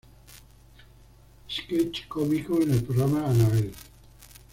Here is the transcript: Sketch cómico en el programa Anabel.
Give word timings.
Sketch 1.47 2.07
cómico 2.07 2.59
en 2.59 2.71
el 2.71 2.83
programa 2.83 3.29
Anabel. 3.29 3.71